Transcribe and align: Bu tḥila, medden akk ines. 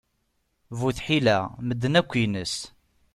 Bu 0.77 0.89
tḥila, 0.97 1.37
medden 1.67 1.99
akk 1.99 2.11
ines. 2.25 2.55